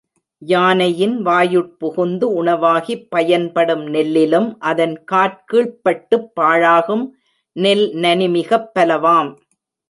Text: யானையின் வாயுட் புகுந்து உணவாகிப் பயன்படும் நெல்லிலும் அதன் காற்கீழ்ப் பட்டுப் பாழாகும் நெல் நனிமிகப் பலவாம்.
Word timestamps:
யானையின் 0.41 1.25
வாயுட் 1.25 1.73
புகுந்து 1.77 2.43
உணவாகிப் 2.43 3.03
பயன்படும் 3.09 3.85
நெல்லிலும் 3.87 4.49
அதன் 4.63 5.03
காற்கீழ்ப் 5.11 5.77
பட்டுப் 5.81 6.31
பாழாகும் 6.35 7.05
நெல் 7.55 7.85
நனிமிகப் 7.97 8.69
பலவாம். 8.73 9.31